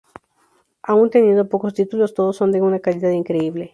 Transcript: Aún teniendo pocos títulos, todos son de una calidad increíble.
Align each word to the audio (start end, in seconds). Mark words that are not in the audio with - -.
Aún 0.81 1.11
teniendo 1.11 1.47
pocos 1.47 1.75
títulos, 1.75 2.15
todos 2.15 2.35
son 2.35 2.51
de 2.51 2.59
una 2.63 2.79
calidad 2.79 3.11
increíble. 3.11 3.69